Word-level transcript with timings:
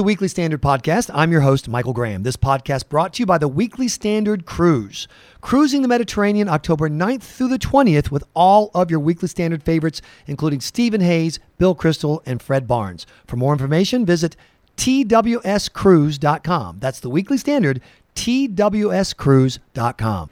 the 0.00 0.04
Weekly 0.04 0.28
Standard 0.28 0.62
Podcast. 0.62 1.10
I'm 1.12 1.30
your 1.30 1.42
host, 1.42 1.68
Michael 1.68 1.92
Graham. 1.92 2.22
This 2.22 2.38
podcast 2.38 2.88
brought 2.88 3.12
to 3.12 3.20
you 3.20 3.26
by 3.26 3.36
the 3.36 3.48
Weekly 3.48 3.86
Standard 3.86 4.46
Cruise. 4.46 5.06
Cruising 5.42 5.82
the 5.82 5.88
Mediterranean 5.88 6.48
October 6.48 6.88
9th 6.88 7.20
through 7.20 7.48
the 7.48 7.58
20th 7.58 8.10
with 8.10 8.24
all 8.32 8.70
of 8.72 8.90
your 8.90 8.98
Weekly 8.98 9.28
Standard 9.28 9.62
favorites, 9.62 10.00
including 10.26 10.62
Stephen 10.62 11.02
Hayes, 11.02 11.38
Bill 11.58 11.74
Kristol, 11.74 12.22
and 12.24 12.40
Fred 12.40 12.66
Barnes. 12.66 13.04
For 13.26 13.36
more 13.36 13.52
information, 13.52 14.06
visit 14.06 14.36
twscruise.com. 14.78 16.78
That's 16.80 17.00
the 17.00 17.10
Weekly 17.10 17.36
Standard, 17.36 17.82
twscruise.com. 18.14 20.30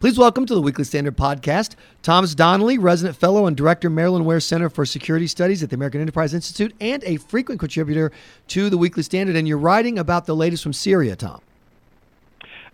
Please 0.00 0.18
welcome 0.18 0.46
to 0.46 0.54
the 0.54 0.60
Weekly 0.60 0.84
Standard 0.84 1.16
Podcast 1.16 1.74
Thomas 2.02 2.34
Donnelly, 2.34 2.78
resident 2.78 3.16
fellow 3.16 3.46
and 3.46 3.56
director, 3.56 3.90
Marilyn 3.90 4.24
Ware 4.24 4.40
Center 4.40 4.68
for 4.70 4.86
Security 4.86 5.26
Studies 5.26 5.62
at 5.62 5.70
the 5.70 5.76
American 5.76 6.00
Enterprise 6.00 6.34
Institute, 6.34 6.74
and 6.80 7.02
a 7.04 7.16
frequent 7.16 7.60
contributor 7.60 8.12
to 8.48 8.70
the 8.70 8.78
Weekly 8.78 9.02
Standard. 9.02 9.36
And 9.36 9.48
you're 9.48 9.58
writing 9.58 9.98
about 9.98 10.26
the 10.26 10.36
latest 10.36 10.62
from 10.62 10.72
Syria, 10.72 11.16
Tom. 11.16 11.40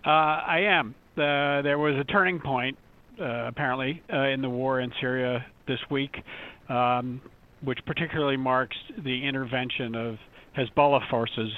Uh, 0.04 0.10
I 0.10 0.60
am. 0.60 0.94
Uh, 1.16 1.62
there 1.62 1.78
was 1.78 1.96
a 1.96 2.04
turning 2.04 2.40
point, 2.40 2.76
uh, 3.20 3.46
apparently, 3.46 4.02
uh, 4.12 4.24
in 4.24 4.42
the 4.42 4.50
war 4.50 4.80
in 4.80 4.92
Syria 5.00 5.44
this 5.66 5.80
week, 5.90 6.22
um, 6.68 7.20
which 7.62 7.78
particularly 7.86 8.36
marks 8.36 8.76
the 8.98 9.26
intervention 9.26 9.94
of 9.94 10.18
Hezbollah 10.56 11.08
forces 11.08 11.52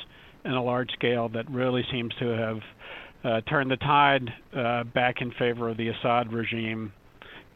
in 0.45 0.53
a 0.53 0.63
large 0.63 0.93
scale 0.93 1.29
that 1.31 1.51
really 1.51 1.85
seems 1.91 2.15
to 2.21 2.27
have 2.29 2.61
uh, 3.25 3.41
turned 3.43 3.71
the 3.71 3.77
tide 3.77 4.33
uh, 4.55 4.85
back 4.85 5.21
in 5.21 5.31
favor 5.33 5.69
of 5.69 5.77
the 5.77 5.89
Assad 5.89 6.33
regime 6.33 6.93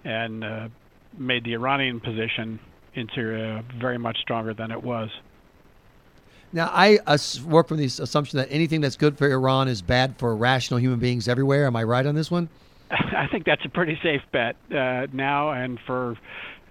and 0.05 0.45
uh, 0.45 0.69
made 1.16 1.45
the 1.45 1.55
Iranian 1.55 2.00
position 2.00 2.59
in 2.95 3.09
Syria 3.14 3.64
very 3.80 3.98
much 3.98 4.19
stronger 4.19 4.55
than 4.55 4.70
it 4.70 4.83
was. 4.83 5.10
Now, 6.52 6.69
I 6.73 6.98
work 7.46 7.69
from 7.69 7.77
the 7.77 7.84
assumption 7.84 8.38
that 8.38 8.48
anything 8.50 8.80
that's 8.80 8.96
good 8.96 9.16
for 9.16 9.30
Iran 9.30 9.69
is 9.69 9.83
bad 9.83 10.16
for 10.19 10.34
rational 10.34 10.80
human 10.80 10.98
beings 10.98 11.28
everywhere. 11.28 11.66
Am 11.66 11.77
I 11.77 11.84
right 11.84 12.05
on 12.05 12.16
this 12.16 12.31
one? 12.31 12.48
I 12.91 13.28
think 13.31 13.44
that's 13.44 13.64
a 13.64 13.69
pretty 13.69 13.98
safe 14.03 14.22
bet 14.33 14.56
uh, 14.75 15.06
now 15.12 15.53
and 15.53 15.78
for 15.86 16.16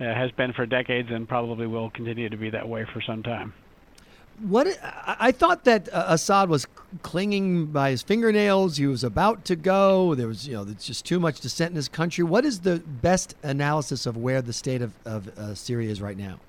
uh, 0.02 0.04
has 0.04 0.32
been 0.32 0.54
for 0.54 0.66
decades 0.66 1.10
and 1.12 1.28
probably 1.28 1.68
will 1.68 1.90
continue 1.92 2.30
to 2.30 2.38
be 2.38 2.50
that 2.50 2.68
way 2.68 2.86
for 2.94 3.02
some 3.02 3.24
time. 3.24 3.54
What 4.42 4.68
I 5.06 5.32
thought 5.32 5.66
that 5.66 5.90
uh, 5.94 6.06
Assad 6.08 6.50
was 6.50 6.66
clinging 7.02 7.68
by 7.68 7.92
his 7.92 8.02
fingernails. 8.02 8.78
He 8.78 8.88
was 8.88 9.04
about 9.04 9.46
to 9.46 9.56
go. 9.56 10.16
There 10.16 10.28
was, 10.28 10.48
you 10.48 10.56
know, 10.56 10.64
there's 10.64 10.86
just 10.86 11.06
too 11.06 11.20
much 11.20 11.40
dissent 11.40 11.72
in 11.72 11.76
his 11.76 11.90
country. 11.90 12.24
What 12.24 12.46
is 12.46 12.62
the 12.62 12.80
best 12.80 13.36
analysis 13.44 14.06
of 14.06 14.18
where 14.18 14.42
the 14.42 14.54
state 14.54 14.82
of, 14.82 14.94
of 15.06 15.28
uh, 15.38 15.56
Syria 15.56 15.90
is 15.90 16.02
right 16.02 16.18
now? 16.18 16.40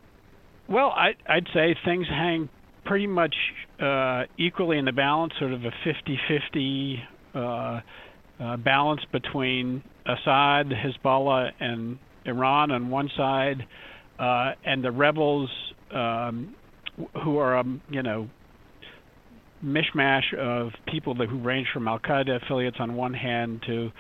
Well, 0.69 0.91
I, 0.91 1.15
I'd 1.27 1.49
say 1.53 1.77
things 1.85 2.07
hang 2.09 2.49
pretty 2.85 3.07
much 3.07 3.35
uh, 3.81 4.25
equally 4.39 4.79
in 4.79 4.85
the 4.85 4.93
balance, 4.93 5.33
sort 5.39 5.53
of 5.53 5.65
a 5.65 5.73
50-50 5.85 7.01
uh, 7.35 7.39
uh, 8.39 8.57
balance 8.57 9.03
between 9.13 9.83
Assad, 10.07 10.71
Hezbollah, 10.71 11.53
and 11.61 11.99
Iran 12.25 12.71
on 12.71 12.89
one 12.91 13.11
side, 13.17 13.67
uh, 14.19 14.53
and 14.65 14.85
the 14.85 14.91
rebels. 14.91 15.51
Um, 15.91 16.55
who 17.25 17.39
are 17.39 17.59
um, 17.59 17.81
you 17.91 18.03
know 18.03 18.29
mishmash 19.65 20.35
of 20.39 20.71
people 20.87 21.15
that, 21.17 21.29
who 21.29 21.39
range 21.39 21.69
from 21.73 21.87
Al 21.87 21.99
Qaeda 21.99 22.43
affiliates 22.43 22.79
on 22.81 22.95
one 22.95 23.15
hand 23.15 23.63
to 23.67 23.91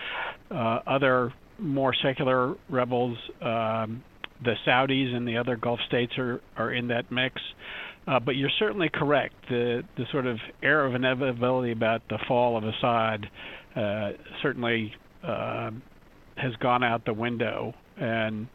uh, 0.50 0.80
other 0.86 1.32
more 1.58 1.94
secular 2.02 2.54
rebels. 2.68 3.16
Um, 3.42 4.02
the 4.42 4.54
Saudis 4.66 5.14
and 5.14 5.28
the 5.28 5.36
other 5.36 5.56
Gulf 5.56 5.80
states 5.86 6.12
are, 6.16 6.40
are 6.56 6.72
in 6.72 6.88
that 6.88 7.12
mix. 7.12 7.40
Uh, 8.06 8.18
but 8.18 8.34
you're 8.36 8.50
certainly 8.58 8.88
correct. 8.88 9.34
The 9.48 9.82
the 9.96 10.04
sort 10.10 10.26
of 10.26 10.38
air 10.62 10.86
of 10.86 10.94
inevitability 10.94 11.72
about 11.72 12.02
the 12.08 12.18
fall 12.26 12.56
of 12.56 12.64
Assad 12.64 13.26
uh, 13.76 14.12
certainly 14.42 14.94
uh, 15.22 15.70
has 16.36 16.56
gone 16.60 16.82
out 16.82 17.04
the 17.04 17.12
window, 17.12 17.74
and 17.98 18.48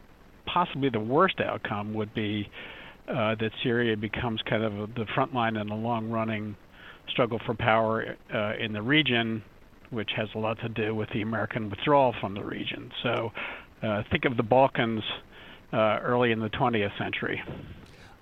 possibly 0.52 0.90
the 0.90 1.00
worst 1.00 1.40
outcome 1.40 1.94
would 1.94 2.12
be 2.12 2.48
uh, 3.08 3.34
that 3.36 3.50
Syria 3.62 3.96
becomes 3.96 4.40
kind 4.42 4.64
of 4.64 4.78
a, 4.78 4.86
the 4.86 5.06
front 5.14 5.34
line 5.34 5.56
in 5.56 5.68
a 5.68 5.76
long-running 5.76 6.56
struggle 7.08 7.40
for 7.46 7.54
power 7.54 8.16
uh, 8.34 8.52
in 8.58 8.72
the 8.72 8.82
region, 8.82 9.42
which 9.90 10.10
has 10.16 10.28
a 10.34 10.38
lot 10.38 10.58
to 10.60 10.68
do 10.68 10.94
with 10.94 11.08
the 11.10 11.22
American 11.22 11.70
withdrawal 11.70 12.14
from 12.20 12.34
the 12.34 12.44
region. 12.44 12.90
So 13.02 13.32
uh, 13.82 14.02
think 14.10 14.24
of 14.24 14.36
the 14.36 14.42
Balkans 14.42 15.02
uh, 15.72 15.98
early 16.02 16.32
in 16.32 16.40
the 16.40 16.50
20th 16.50 16.96
century. 16.98 17.42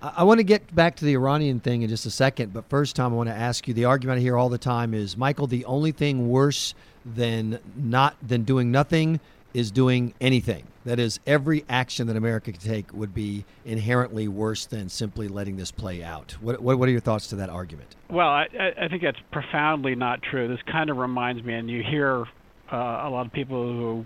I 0.01 0.23
want 0.23 0.39
to 0.39 0.43
get 0.43 0.75
back 0.75 0.97
to 0.97 1.05
the 1.05 1.13
Iranian 1.13 1.59
thing 1.59 1.81
in 1.81 1.89
just 1.89 2.05
a 2.05 2.11
second, 2.11 2.53
but 2.53 2.69
first, 2.69 2.95
Tom, 2.95 3.13
I 3.13 3.15
want 3.15 3.29
to 3.29 3.35
ask 3.35 3.67
you. 3.67 3.73
The 3.73 3.85
argument 3.85 4.19
I 4.19 4.21
hear 4.21 4.37
all 4.37 4.49
the 4.49 4.57
time 4.57 4.93
is, 4.93 5.17
Michael, 5.17 5.47
the 5.47 5.65
only 5.65 5.91
thing 5.91 6.29
worse 6.29 6.75
than 7.05 7.59
not 7.75 8.15
than 8.21 8.43
doing 8.43 8.71
nothing 8.71 9.19
is 9.53 9.71
doing 9.71 10.13
anything. 10.21 10.67
That 10.85 10.99
is, 10.99 11.19
every 11.25 11.65
action 11.67 12.07
that 12.07 12.15
America 12.15 12.51
could 12.51 12.61
take 12.61 12.93
would 12.93 13.13
be 13.13 13.43
inherently 13.65 14.27
worse 14.27 14.65
than 14.67 14.87
simply 14.87 15.27
letting 15.27 15.57
this 15.57 15.71
play 15.71 16.03
out. 16.03 16.37
What, 16.39 16.61
what, 16.61 16.77
what 16.77 16.87
are 16.87 16.91
your 16.91 17.01
thoughts 17.01 17.27
to 17.27 17.35
that 17.37 17.49
argument? 17.49 17.95
Well, 18.09 18.27
I, 18.27 18.45
I 18.79 18.87
think 18.87 19.01
that's 19.01 19.17
profoundly 19.31 19.95
not 19.95 20.21
true. 20.21 20.47
This 20.47 20.59
kind 20.71 20.89
of 20.91 20.97
reminds 20.97 21.43
me, 21.43 21.55
and 21.55 21.69
you 21.69 21.83
hear 21.83 22.25
uh, 22.71 22.75
a 22.75 23.09
lot 23.09 23.25
of 23.25 23.33
people 23.33 23.63
who 23.63 24.05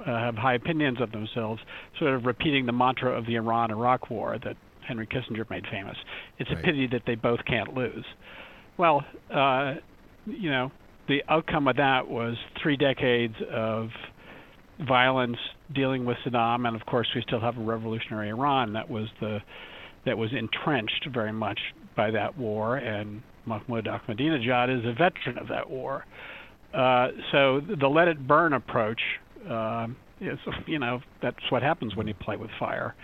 uh, 0.00 0.04
have 0.04 0.36
high 0.36 0.54
opinions 0.54 1.00
of 1.00 1.10
themselves 1.10 1.60
sort 1.98 2.14
of 2.14 2.24
repeating 2.24 2.66
the 2.66 2.72
mantra 2.72 3.10
of 3.16 3.26
the 3.26 3.34
Iran 3.34 3.70
Iraq 3.70 4.08
War 4.08 4.38
that 4.44 4.56
Henry 4.86 5.06
Kissinger 5.06 5.48
made 5.50 5.64
famous. 5.70 5.96
It's 6.38 6.50
right. 6.50 6.58
a 6.60 6.62
pity 6.62 6.86
that 6.88 7.02
they 7.06 7.16
both 7.16 7.44
can't 7.44 7.74
lose. 7.74 8.04
Well, 8.78 9.04
uh, 9.34 9.74
you 10.26 10.50
know, 10.50 10.70
the 11.08 11.22
outcome 11.28 11.66
of 11.66 11.76
that 11.76 12.08
was 12.08 12.36
three 12.62 12.76
decades 12.76 13.34
of 13.50 13.88
violence 14.86 15.38
dealing 15.74 16.04
with 16.04 16.16
Saddam, 16.24 16.66
and 16.66 16.76
of 16.76 16.86
course 16.86 17.08
we 17.14 17.22
still 17.22 17.40
have 17.40 17.56
a 17.58 17.62
revolutionary 17.62 18.28
Iran 18.28 18.72
that 18.74 18.88
was 18.88 19.08
the 19.20 19.40
that 20.04 20.16
was 20.16 20.32
entrenched 20.32 21.08
very 21.12 21.32
much 21.32 21.58
by 21.96 22.10
that 22.12 22.38
war, 22.38 22.76
and 22.76 23.22
Mahmoud 23.44 23.86
Ahmadinejad 23.86 24.78
is 24.78 24.84
a 24.84 24.92
veteran 24.92 25.38
of 25.38 25.48
that 25.48 25.68
war. 25.68 26.04
Uh, 26.72 27.08
so 27.32 27.60
the 27.60 27.88
let 27.88 28.06
it 28.06 28.26
burn 28.26 28.52
approach 28.52 29.00
uh, 29.48 29.88
is, 30.20 30.38
you 30.66 30.78
know, 30.78 31.00
that's 31.22 31.50
what 31.50 31.62
happens 31.62 31.96
when 31.96 32.06
you 32.06 32.14
play 32.14 32.36
with 32.36 32.50
fire. 32.58 32.94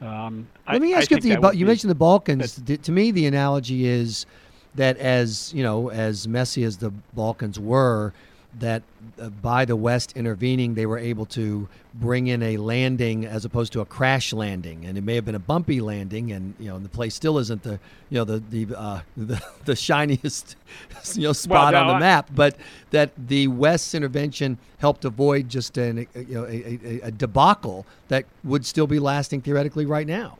Um, 0.00 0.48
let 0.70 0.80
me 0.80 0.94
ask 0.94 1.12
I, 1.12 1.16
you, 1.16 1.20
the, 1.20 1.50
you 1.50 1.66
mentioned 1.66 1.90
the 1.90 1.94
Balkans. 1.94 2.60
to 2.64 2.92
me, 2.92 3.10
the 3.10 3.26
analogy 3.26 3.86
is 3.86 4.26
that 4.74 4.96
as 4.96 5.52
you 5.54 5.62
know, 5.62 5.90
as 5.90 6.26
messy 6.26 6.64
as 6.64 6.78
the 6.78 6.90
Balkans 7.12 7.58
were, 7.60 8.12
that 8.58 8.82
uh, 9.20 9.28
by 9.28 9.64
the 9.64 9.76
West 9.76 10.12
intervening, 10.16 10.74
they 10.74 10.86
were 10.86 10.98
able 10.98 11.24
to 11.26 11.68
bring 11.94 12.26
in 12.26 12.42
a 12.42 12.56
landing 12.56 13.24
as 13.24 13.44
opposed 13.44 13.72
to 13.72 13.80
a 13.80 13.84
crash 13.84 14.32
landing, 14.32 14.84
and 14.84 14.98
it 14.98 15.02
may 15.02 15.14
have 15.14 15.24
been 15.24 15.34
a 15.34 15.40
bumpy 15.40 15.80
landing, 15.80 16.32
and 16.32 16.54
you 16.58 16.66
know 16.66 16.78
the 16.78 16.88
place 16.88 17.14
still 17.14 17.38
isn't 17.38 17.62
the 17.62 17.78
you 18.10 18.18
know 18.18 18.24
the 18.24 18.38
the 18.50 18.76
uh, 18.76 19.00
the, 19.16 19.42
the, 19.64 19.76
shiniest 19.76 20.56
you 21.14 21.22
know 21.22 21.32
spot 21.32 21.72
well, 21.72 21.84
no, 21.84 21.90
on 21.92 21.98
the 22.00 22.04
I, 22.04 22.08
map, 22.08 22.30
but 22.34 22.56
that 22.90 23.12
the 23.16 23.48
West's 23.48 23.94
intervention 23.94 24.58
helped 24.78 25.04
avoid 25.04 25.48
just 25.48 25.78
an 25.78 26.06
you 26.14 26.34
know 26.34 26.44
a, 26.44 26.78
a, 26.84 27.00
a 27.04 27.10
debacle 27.10 27.86
that 28.08 28.24
would 28.42 28.66
still 28.66 28.86
be 28.86 28.98
lasting 28.98 29.42
theoretically 29.42 29.86
right 29.86 30.06
now. 30.06 30.38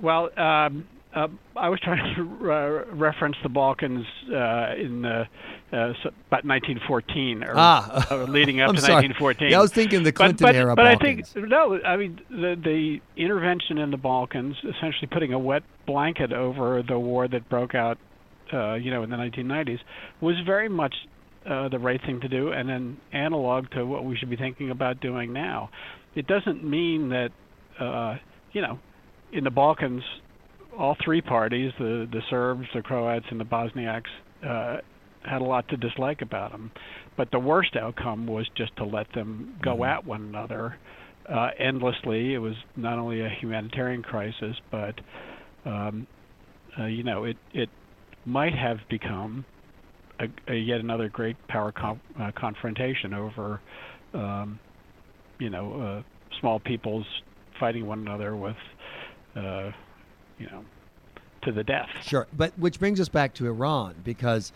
Well, 0.00 0.30
um, 0.38 0.86
uh, 1.14 1.28
I 1.56 1.68
was 1.68 1.78
trying 1.80 2.14
to 2.16 2.50
uh, 2.50 2.84
reference 2.92 3.36
the 3.42 3.48
Balkans 3.48 4.04
uh, 4.28 4.74
in 4.76 5.02
the, 5.02 5.26
uh, 5.72 5.94
about 6.28 6.44
1914, 6.44 7.44
or 7.44 7.54
ah, 7.56 8.06
uh, 8.10 8.24
leading 8.24 8.60
up 8.60 8.70
to 8.74 8.80
sorry. 8.80 9.06
1914. 9.06 9.50
Yeah, 9.50 9.58
I 9.58 9.62
was 9.62 9.72
thinking 9.72 10.02
the 10.02 10.12
Clinton 10.12 10.38
but, 10.40 10.48
but, 10.48 10.56
era. 10.56 10.74
But 10.74 10.84
Balkans. 10.84 11.30
I 11.30 11.34
think 11.34 11.48
no. 11.48 11.80
I 11.84 11.96
mean, 11.96 12.20
the 12.28 12.56
the 12.60 13.00
intervention 13.16 13.78
in 13.78 13.92
the 13.92 13.96
Balkans, 13.96 14.56
essentially 14.58 15.06
putting 15.10 15.32
a 15.32 15.38
wet 15.38 15.62
blanket 15.86 16.32
over 16.32 16.82
the 16.82 16.98
war 16.98 17.28
that 17.28 17.48
broke 17.48 17.76
out, 17.76 17.98
uh, 18.52 18.74
you 18.74 18.90
know, 18.90 19.04
in 19.04 19.10
the 19.10 19.16
1990s, 19.16 19.78
was 20.20 20.34
very 20.44 20.68
much 20.68 20.94
the 21.44 21.78
right 21.78 22.00
thing 22.04 22.20
to 22.20 22.28
do, 22.28 22.50
and 22.50 22.70
an 22.70 22.96
analog 23.12 23.70
to 23.70 23.84
what 23.84 24.04
we 24.04 24.16
should 24.16 24.30
be 24.30 24.36
thinking 24.36 24.70
about 24.70 25.00
doing 25.00 25.32
now. 25.32 25.70
It 26.16 26.26
doesn't 26.26 26.64
mean 26.64 27.10
that, 27.10 27.30
you 28.52 28.62
know, 28.62 28.80
in 29.32 29.44
the 29.44 29.50
Balkans 29.50 30.02
all 30.78 30.96
three 31.04 31.20
parties, 31.20 31.72
the 31.78 32.08
the 32.10 32.20
Serbs, 32.30 32.66
the 32.74 32.82
Croats, 32.82 33.26
and 33.30 33.40
the 33.40 33.44
Bosniaks, 33.44 34.10
uh, 34.46 34.78
had 35.28 35.40
a 35.40 35.44
lot 35.44 35.68
to 35.68 35.76
dislike 35.76 36.22
about 36.22 36.52
them. 36.52 36.70
But 37.16 37.30
the 37.30 37.38
worst 37.38 37.76
outcome 37.76 38.26
was 38.26 38.48
just 38.56 38.76
to 38.76 38.84
let 38.84 39.06
them 39.14 39.58
go 39.62 39.74
mm-hmm. 39.74 39.84
at 39.84 40.04
one 40.04 40.22
another 40.22 40.76
uh, 41.32 41.48
endlessly. 41.58 42.34
It 42.34 42.38
was 42.38 42.54
not 42.76 42.98
only 42.98 43.20
a 43.20 43.28
humanitarian 43.40 44.02
crisis, 44.02 44.56
but 44.70 44.94
um, 45.64 46.06
uh, 46.78 46.86
you 46.86 47.02
know, 47.02 47.24
it 47.24 47.36
it 47.52 47.68
might 48.26 48.54
have 48.54 48.78
become 48.90 49.44
a, 50.20 50.52
a 50.52 50.56
yet 50.56 50.80
another 50.80 51.08
great 51.08 51.36
power 51.48 51.72
com- 51.72 52.00
uh, 52.20 52.30
confrontation 52.36 53.14
over, 53.14 53.60
um, 54.12 54.58
you 55.38 55.50
know, 55.50 55.80
uh, 55.80 56.38
small 56.40 56.58
peoples 56.58 57.06
fighting 57.60 57.86
one 57.86 58.00
another 58.00 58.36
with 58.36 58.56
uh, 59.36 59.70
you 60.38 60.46
know, 60.46 60.64
to 61.42 61.52
the 61.52 61.64
death. 61.64 61.88
Sure, 62.02 62.26
but 62.36 62.52
which 62.58 62.78
brings 62.78 63.00
us 63.00 63.08
back 63.08 63.34
to 63.34 63.46
Iran 63.46 63.94
because 64.04 64.52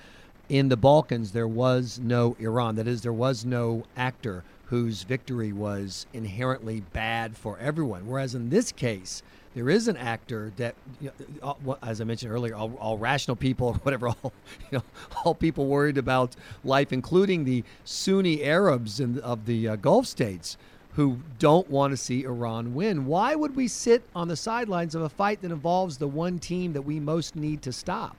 in 0.49 0.69
the 0.69 0.77
Balkans 0.77 1.33
there 1.33 1.49
was 1.49 1.99
no 2.03 2.37
Iran. 2.39 2.77
That 2.77 2.89
is, 2.89 3.03
there 3.03 3.13
was 3.13 3.45
no 3.45 3.85
actor 3.97 4.45
whose 4.67 5.03
victory 5.03 5.53
was 5.53 6.07
inherently 6.13 6.81
bad 6.93 7.37
for 7.37 7.59
everyone. 7.59 8.07
Whereas 8.07 8.35
in 8.35 8.51
this 8.51 8.71
case, 8.71 9.23
there 9.55 9.71
is 9.71 9.89
an 9.89 9.97
actor 9.97 10.53
that, 10.57 10.75
you 11.01 11.11
know, 11.43 11.79
as 11.83 12.01
I 12.01 12.05
mentioned 12.05 12.33
earlier, 12.33 12.55
all, 12.55 12.75
all, 12.79 12.99
rational 12.99 13.37
people, 13.37 13.75
whatever, 13.83 14.09
all 14.09 14.33
you 14.71 14.79
know, 14.79 14.83
all 15.25 15.35
people 15.35 15.67
worried 15.67 15.99
about 15.99 16.37
life, 16.65 16.93
including 16.93 17.45
the 17.45 17.65
Sunni 17.85 18.45
Arabs 18.45 19.01
in, 19.01 19.19
of 19.21 19.47
the 19.47 19.69
uh, 19.69 19.77
Gulf 19.77 20.07
states, 20.07 20.59
who 20.99 21.17
don't 21.39 21.71
want 21.71 21.93
to 21.93 21.97
see 21.97 22.25
Iran 22.25 22.75
win. 22.75 23.07
Why 23.07 23.37
would 23.37 23.55
we 23.55 23.69
sit 23.69 24.03
on 24.17 24.27
the 24.27 24.35
sidelines 24.35 24.97
of 24.97 25.03
a 25.03 25.09
fight 25.09 25.43
that 25.43 25.53
involves 25.53 25.99
the 25.99 26.09
one 26.09 26.41
team 26.41 26.73
that 26.73 26.83
we 26.83 26.99
most 26.99 27.37
need 27.37 27.63
to 27.63 27.73
stop? 27.73 28.17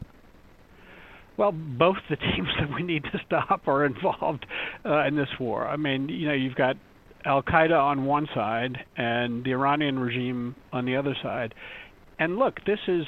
Well, 1.35 1.51
both 1.51 1.97
the 2.09 2.15
teams 2.35 2.47
that 2.57 2.73
we 2.73 2.83
need 2.83 3.03
to 3.03 3.19
stop 3.25 3.67
are 3.67 3.83
involved 3.83 4.45
uh, 4.85 5.03
in 5.03 5.17
this 5.17 5.27
war. 5.41 5.67
I 5.67 5.75
mean, 5.75 6.07
you 6.07 6.29
know, 6.29 6.33
you've 6.33 6.55
got 6.55 6.77
Al 7.25 7.43
Qaeda 7.43 7.77
on 7.77 8.05
one 8.05 8.29
side 8.33 8.77
and 8.95 9.43
the 9.43 9.51
Iranian 9.51 9.99
regime 9.99 10.55
on 10.71 10.85
the 10.85 10.95
other 10.95 11.17
side. 11.21 11.53
And 12.17 12.37
look, 12.37 12.63
this 12.63 12.79
is 12.87 13.05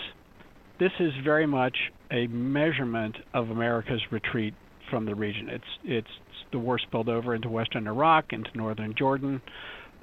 this 0.82 0.92
is 1.00 1.14
very 1.24 1.46
much 1.46 1.78
a 2.12 2.28
measurement 2.28 3.16
of 3.34 3.50
America's 3.50 4.02
retreat 4.12 4.54
from 4.92 5.06
the 5.06 5.16
region. 5.16 5.50
It's 5.50 5.64
it's 5.84 6.08
the 6.52 6.60
war 6.60 6.78
spilled 6.78 7.10
over 7.10 7.34
into 7.34 7.50
western 7.50 7.88
Iraq, 7.88 8.34
into 8.34 8.52
northern 8.54 8.94
Jordan. 8.96 9.42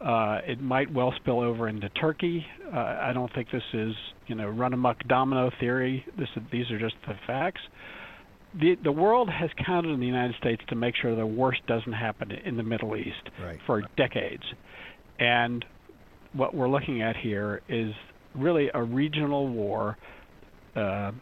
Uh, 0.05 0.39
it 0.47 0.61
might 0.61 0.93
well 0.93 1.13
spill 1.17 1.41
over 1.41 1.69
into 1.69 1.89
Turkey. 1.91 2.45
Uh, 2.73 2.79
I 2.79 3.13
don't 3.13 3.33
think 3.35 3.49
this 3.51 3.63
is, 3.73 3.93
you 4.29 4.35
know, 4.35 4.49
run 4.49 4.73
amok 4.73 4.99
domino 5.09 5.51
theory. 5.61 6.05
This, 6.17 6.29
these 6.53 6.71
are 6.71 6.79
just 6.79 6.95
the 7.07 7.15
facts 7.27 7.61
the 8.55 8.77
the 8.83 8.93
world 8.93 9.29
has 9.29 9.51
counted 9.65 9.93
on 9.93 10.01
the 10.01 10.07
United 10.07 10.37
States 10.37 10.63
to 10.69 10.75
make 10.75 10.95
sure 10.97 11.15
the 11.15 11.27
worst 11.27 11.61
doesn't 11.67 11.93
happen 11.93 12.31
in 12.33 12.57
the 12.57 12.63
Middle 12.63 12.97
East 12.97 13.31
right. 13.43 13.59
for 13.67 13.83
decades, 13.97 14.43
and 15.19 15.65
what 16.33 16.55
we're 16.55 16.69
looking 16.69 17.03
at 17.03 17.17
here 17.17 17.63
is 17.69 17.93
really 18.35 18.71
a 18.73 18.83
regional 18.83 19.49
war 19.49 19.97
uh, 20.77 21.13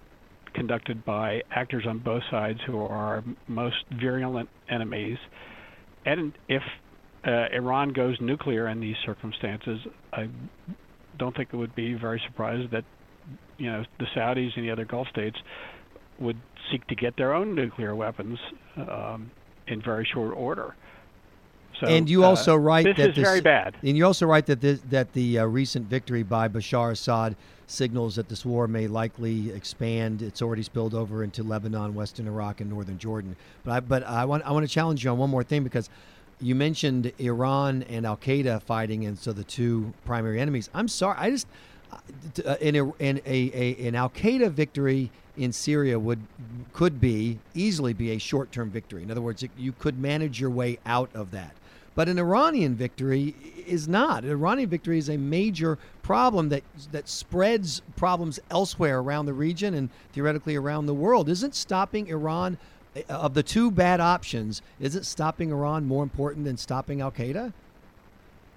conducted 0.56 1.04
by 1.04 1.42
actors 1.50 1.84
on 1.86 1.98
both 1.98 2.22
sides 2.30 2.58
who 2.66 2.78
are 2.80 2.88
our 2.88 3.24
most 3.46 3.76
virulent 4.00 4.48
enemies, 4.68 5.18
and 6.04 6.32
if 6.48 6.62
uh, 7.24 7.46
Iran 7.52 7.92
goes 7.92 8.16
nuclear 8.20 8.68
in 8.68 8.80
these 8.80 8.96
circumstances, 9.04 9.80
I 10.12 10.28
don't 11.18 11.36
think 11.36 11.50
it 11.52 11.56
would 11.56 11.74
be 11.74 11.94
very 11.94 12.20
surprised 12.26 12.70
that 12.72 12.84
you 13.58 13.70
know 13.70 13.84
the 13.98 14.06
Saudis 14.16 14.56
and 14.56 14.64
the 14.64 14.70
other 14.70 14.84
Gulf 14.84 15.08
states 15.08 15.36
would 16.18 16.38
seek 16.70 16.86
to 16.86 16.94
get 16.94 17.16
their 17.16 17.34
own 17.34 17.54
nuclear 17.54 17.94
weapons 17.94 18.38
um, 18.76 19.30
in 19.66 19.82
very 19.82 20.08
short 20.12 20.34
order. 20.36 20.74
So, 21.80 21.86
and 21.88 22.08
you 22.08 22.24
also 22.24 22.54
uh, 22.54 22.58
write 22.58 22.84
this 22.84 22.96
that 22.96 23.10
is 23.10 23.16
this, 23.16 23.24
very 23.24 23.40
bad. 23.40 23.76
And 23.82 23.96
you 23.96 24.06
also 24.06 24.26
write 24.26 24.46
that 24.46 24.60
this, 24.60 24.80
that 24.88 25.12
the 25.12 25.40
uh, 25.40 25.44
recent 25.44 25.86
victory 25.86 26.22
by 26.22 26.48
Bashar 26.48 26.92
Assad 26.92 27.36
signals 27.66 28.16
that 28.16 28.28
this 28.28 28.44
war 28.44 28.68
may 28.68 28.86
likely 28.86 29.50
expand. 29.50 30.22
It's 30.22 30.42
already 30.42 30.62
spilled 30.62 30.94
over 30.94 31.24
into 31.24 31.42
Lebanon, 31.42 31.94
Western 31.94 32.26
Iraq, 32.26 32.60
and 32.60 32.70
Northern 32.70 32.98
Jordan. 32.98 33.36
But 33.64 33.72
I, 33.72 33.80
but 33.80 34.04
I 34.04 34.24
want 34.24 34.44
I 34.44 34.52
want 34.52 34.66
to 34.66 34.72
challenge 34.72 35.04
you 35.04 35.10
on 35.10 35.18
one 35.18 35.30
more 35.30 35.44
thing 35.44 35.64
because 35.64 35.90
you 36.40 36.54
mentioned 36.54 37.12
Iran 37.18 37.82
and 37.84 38.06
Al 38.06 38.16
Qaeda 38.16 38.62
fighting, 38.62 39.06
and 39.06 39.18
so 39.18 39.32
the 39.32 39.44
two 39.44 39.92
primary 40.04 40.40
enemies. 40.40 40.70
I'm 40.74 40.88
sorry, 40.88 41.16
I 41.18 41.30
just 41.30 41.46
uh, 42.44 42.56
in 42.60 42.76
a 42.76 42.92
in 42.98 43.20
a, 43.26 43.50
a 43.54 43.88
an 43.88 43.94
Al 43.94 44.10
Qaeda 44.10 44.50
victory 44.50 45.10
in 45.36 45.52
Syria 45.52 45.98
would 45.98 46.20
could 46.72 47.00
be 47.00 47.38
easily 47.54 47.92
be 47.92 48.12
a 48.12 48.18
short-term 48.18 48.70
victory. 48.70 49.02
In 49.02 49.10
other 49.10 49.20
words, 49.20 49.44
you 49.56 49.72
could 49.72 49.98
manage 49.98 50.40
your 50.40 50.50
way 50.50 50.78
out 50.86 51.10
of 51.14 51.30
that. 51.32 51.54
But 51.96 52.10
an 52.10 52.18
Iranian 52.18 52.76
victory 52.76 53.34
is 53.66 53.88
not. 53.88 54.22
An 54.22 54.30
Iranian 54.30 54.68
victory 54.68 54.98
is 54.98 55.08
a 55.08 55.16
major 55.16 55.78
problem 56.02 56.50
that 56.50 56.62
that 56.92 57.08
spreads 57.08 57.80
problems 57.96 58.38
elsewhere 58.50 59.00
around 59.00 59.26
the 59.26 59.32
region 59.32 59.74
and 59.74 59.88
theoretically 60.12 60.54
around 60.54 60.86
the 60.86 60.94
world. 60.94 61.28
Isn't 61.28 61.54
stopping 61.54 62.06
Iran 62.08 62.58
uh, 62.94 63.00
of 63.08 63.32
the 63.32 63.42
two 63.42 63.70
bad 63.70 63.98
options? 64.00 64.60
Isn't 64.78 65.04
stopping 65.04 65.50
Iran 65.50 65.86
more 65.86 66.02
important 66.02 66.44
than 66.44 66.58
stopping 66.58 67.00
Al 67.00 67.10
Qaeda? 67.10 67.52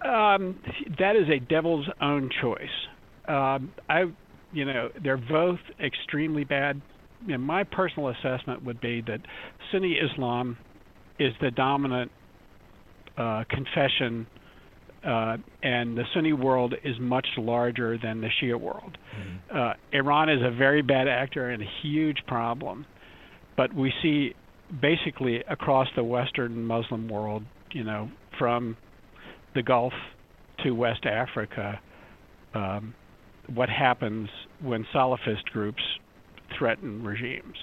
Um, 0.02 0.60
that 1.00 1.16
is 1.16 1.30
a 1.30 1.40
devil's 1.40 1.90
own 2.02 2.30
choice. 2.42 2.88
Um, 3.28 3.72
I 3.90 4.12
you 4.52 4.66
know, 4.66 4.90
they're 5.02 5.18
both 5.18 5.60
extremely 5.80 6.44
bad. 6.44 6.82
Know, 7.26 7.38
my 7.38 7.64
personal 7.64 8.10
assessment 8.10 8.66
would 8.66 8.82
be 8.82 9.02
that 9.02 9.22
Sunni 9.72 9.94
Islam 9.94 10.58
is 11.20 11.34
the 11.40 11.52
dominant 11.52 12.12
uh, 13.20 13.44
confession, 13.50 14.26
uh, 15.06 15.38
and 15.62 15.98
the 15.98 16.04
Sunni 16.14 16.34
world 16.34 16.74
is 16.84 16.96
much 17.00 17.28
larger 17.38 17.98
than 18.02 18.22
the 18.22 18.30
Shia 18.42 18.60
world. 18.60 18.98
Mm-hmm. 19.18 19.58
Uh, 19.58 19.74
Iran 19.92 20.30
is 20.30 20.40
a 20.42 20.56
very 20.56 20.82
bad 20.82 21.08
actor 21.08 21.50
and 21.50 21.62
a 21.62 21.70
huge 21.82 22.18
problem, 22.28 22.86
but 23.58 23.74
we 23.74 23.94
see 24.02 24.34
basically 24.82 25.44
across 25.50 25.88
the 25.96 26.04
Western 26.04 26.64
Muslim 26.64 27.10
world, 27.10 27.44
you 27.72 27.84
know, 27.84 28.10
from 28.38 28.78
the 29.54 29.64
Gulf 29.64 29.94
to 30.64 30.72
West 30.72 31.06
Africa, 31.06 31.80
um, 32.54 32.94
what 33.54 33.70
happens 33.70 34.30
when 34.62 34.86
Salafist 34.94 35.44
groups 35.52 35.82
threaten 36.58 37.04
regimes. 37.04 37.56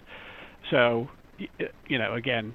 So, 0.70 1.08
you 1.88 1.98
know, 1.98 2.14
again, 2.14 2.54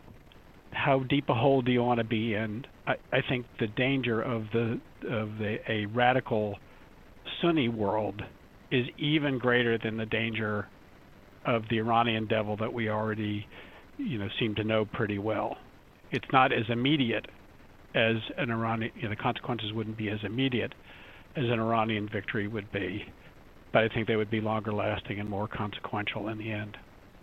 how 0.84 1.00
deep 1.00 1.30
a 1.30 1.34
hole 1.34 1.62
do 1.62 1.72
you 1.72 1.84
want 1.84 2.00
to 2.00 2.04
be 2.04 2.34
in? 2.34 2.66
I, 2.88 2.94
I 3.12 3.20
think 3.28 3.46
the 3.60 3.68
danger 3.68 4.22
of 4.22 4.46
the 4.54 4.80
of 5.10 5.38
the 5.38 5.58
a 5.68 5.86
radical 5.88 6.58
Sunni 7.42 7.70
world 7.70 8.22
is 8.72 8.86
even 8.98 9.38
greater 9.38 9.78
than 9.78 9.98
the 9.98 10.06
danger 10.06 10.68
of 11.46 11.64
the 11.70 11.78
Iranian 11.78 12.28
devil 12.28 12.56
that 12.58 12.72
we 12.72 12.90
already, 12.90 13.48
you 13.98 14.18
know, 14.18 14.28
seem 14.40 14.56
to 14.56 14.64
know 14.64 14.86
pretty 14.86 15.18
well. 15.18 15.58
It's 16.12 16.28
not 16.32 16.52
as 16.52 16.66
immediate 16.70 17.26
as 17.96 18.16
an 18.38 18.52
Iranian. 18.52 18.92
You 18.96 19.04
know, 19.04 19.10
the 19.10 19.16
consequences 19.16 19.74
wouldn't 19.74 19.98
be 19.98 20.10
as 20.10 20.20
immediate 20.24 20.74
as 21.36 21.46
an 21.46 21.60
Iranian 21.60 22.10
victory 22.12 22.48
would 22.48 22.72
be 22.72 23.06
but 23.72 23.84
I 23.84 23.90
think 23.90 24.08
they 24.08 24.16
would 24.16 24.30
be 24.30 24.42
longer 24.42 24.74
lasting 24.74 25.20
and 25.20 25.30
more 25.30 25.48
consequential 25.48 26.28
in 26.28 26.38
the 26.38 26.52
end. 26.52 26.78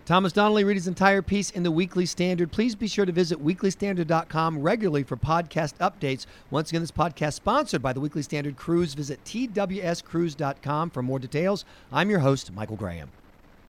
Thomas 0.09 0.33
Donnelly, 0.33 0.65
read 0.65 0.79
his 0.79 0.89
entire 0.89 1.21
piece 1.21 1.51
in 1.51 1.65
the 1.65 1.71
Weekly 1.71 2.07
Standard. 2.07 2.51
Please 2.51 2.75
be 2.75 2.89
sure 2.89 3.05
to 3.05 3.13
visit 3.13 3.45
weeklystandard.com 3.45 4.63
regularly 4.63 5.03
for 5.03 5.19
podcast 5.19 5.75
updates. 5.81 6.25
Once 6.51 6.71
again, 6.71 6.81
this 6.81 6.91
podcast 6.91 7.35
sponsored 7.35 7.83
by 7.83 7.93
the 7.93 8.01
Weekly 8.01 8.23
Standard 8.23 8.57
Cruise. 8.57 8.95
Visit 8.95 9.23
twscruise.com 9.27 10.89
for 10.89 11.03
more 11.03 11.19
details. 11.19 11.67
I'm 11.93 12.09
your 12.09 12.21
host, 12.21 12.51
Michael 12.55 12.77
Graham. 12.77 13.11